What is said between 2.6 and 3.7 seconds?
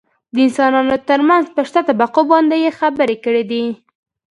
يې خبرې کړي دي.